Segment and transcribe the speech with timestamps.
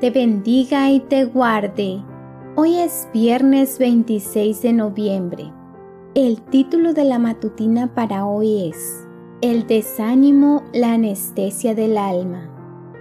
[0.00, 2.02] te bendiga y te guarde.
[2.54, 5.52] Hoy es viernes 26 de noviembre.
[6.14, 9.06] El título de la matutina para hoy es
[9.40, 12.48] El desánimo, la anestesia del alma.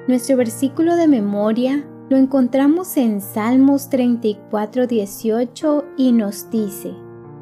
[0.07, 6.93] Nuestro versículo de memoria lo encontramos en Salmos 34, 18 y nos dice,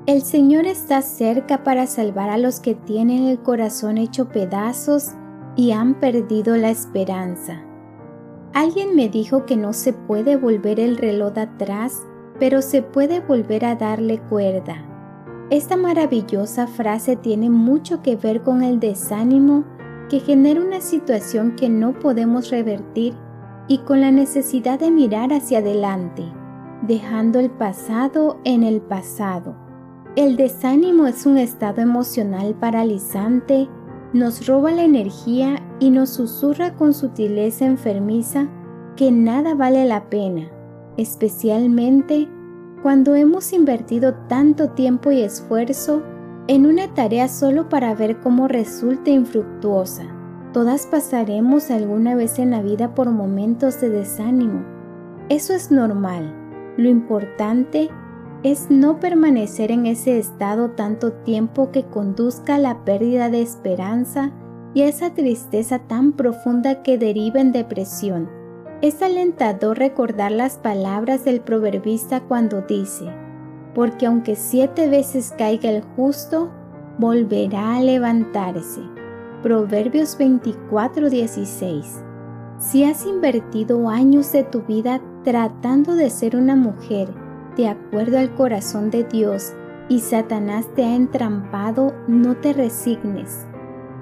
[0.05, 5.11] El Señor está cerca para salvar a los que tienen el corazón hecho pedazos
[5.55, 7.63] y han perdido la esperanza.
[8.55, 12.07] Alguien me dijo que no se puede volver el reloj atrás,
[12.39, 14.77] pero se puede volver a darle cuerda.
[15.49, 19.65] Esta maravillosa frase tiene mucho que ver con el desánimo
[20.09, 23.13] que genera una situación que no podemos revertir
[23.67, 26.23] y con la necesidad de mirar hacia adelante,
[26.81, 29.53] dejando el pasado en el pasado.
[30.15, 33.67] El desánimo es un estado emocional paralizante
[34.15, 38.47] nos roba la energía y nos susurra con sutileza enfermiza
[38.95, 40.49] que nada vale la pena,
[40.95, 42.29] especialmente
[42.81, 46.01] cuando hemos invertido tanto tiempo y esfuerzo
[46.47, 50.05] en una tarea solo para ver cómo resulta infructuosa.
[50.53, 54.63] Todas pasaremos alguna vez en la vida por momentos de desánimo.
[55.27, 56.33] Eso es normal.
[56.77, 58.04] Lo importante es
[58.69, 64.31] no permanecer en ese estado tanto tiempo que conduzca a la pérdida de esperanza
[64.75, 68.29] y a esa tristeza tan profunda que deriva en depresión.
[68.83, 73.05] Es alentador recordar las palabras del proverbista cuando dice,
[73.73, 76.51] porque aunque siete veces caiga el justo,
[76.99, 78.81] volverá a levantarse.
[79.41, 82.03] Proverbios 24:16
[82.59, 87.24] Si has invertido años de tu vida tratando de ser una mujer,
[87.55, 89.53] de acuerdo al corazón de Dios
[89.87, 93.45] y Satanás te ha entrampado, no te resignes.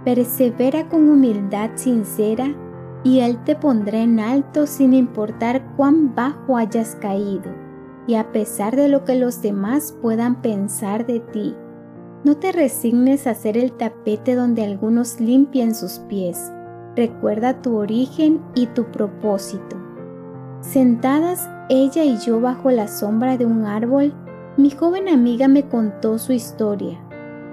[0.06, 2.54] Persevera con humildad sincera
[3.04, 7.52] y Él te pondrá en alto sin importar cuán bajo hayas caído
[8.08, 11.56] y a pesar de lo que los demás puedan pensar de ti.
[12.24, 16.52] No te resignes a ser el tapete donde algunos limpian sus pies.
[16.96, 19.83] Recuerda tu origen y tu propósito.
[20.64, 24.14] Sentadas ella y yo bajo la sombra de un árbol,
[24.56, 26.98] mi joven amiga me contó su historia.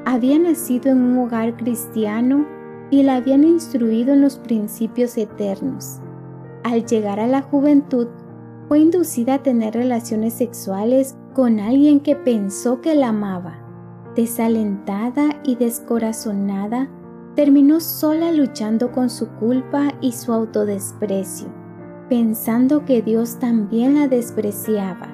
[0.06, 2.46] Había nacido en un hogar cristiano
[2.88, 5.98] y la habían instruido en los principios eternos.
[6.62, 8.06] Al llegar a la juventud,
[8.68, 13.58] fue inducida a tener relaciones sexuales con alguien que pensó que la amaba.
[14.14, 16.88] Desalentada y descorazonada,
[17.34, 21.59] terminó sola luchando con su culpa y su autodesprecio
[22.10, 25.08] pensando que Dios también la despreciaba.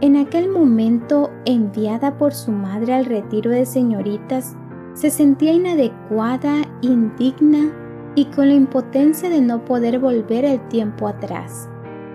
[0.00, 4.56] En aquel momento, enviada por su madre al retiro de señoritas,
[4.94, 7.70] se sentía inadecuada, indigna
[8.14, 11.68] y con la impotencia de no poder volver el tiempo atrás.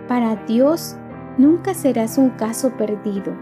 [0.07, 0.97] Para Dios,
[1.37, 3.33] nunca serás un caso perdido.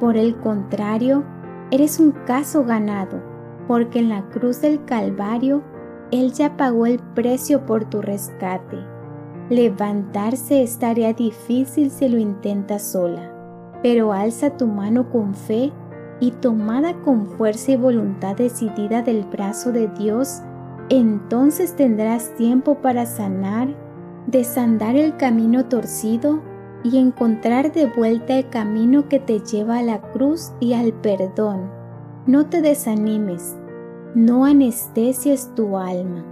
[0.00, 1.24] Por el contrario,
[1.70, 3.22] eres un caso ganado,
[3.68, 5.62] porque en la cruz del Calvario,
[6.10, 8.91] Él ya pagó el precio por tu rescate.
[9.50, 13.32] Levantarse es tarea difícil si lo intentas sola,
[13.82, 15.72] pero alza tu mano con fe
[16.20, 20.40] y tomada con fuerza y voluntad decidida del brazo de Dios,
[20.88, 23.74] entonces tendrás tiempo para sanar,
[24.26, 26.40] desandar el camino torcido
[26.84, 31.70] y encontrar de vuelta el camino que te lleva a la cruz y al perdón.
[32.26, 33.56] No te desanimes,
[34.14, 36.31] no anestesies tu alma.